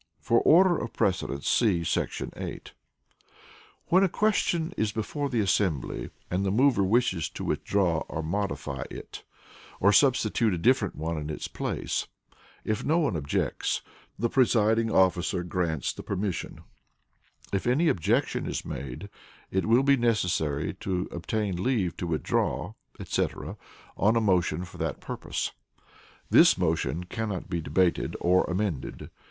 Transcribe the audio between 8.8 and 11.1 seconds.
it, or substitute a different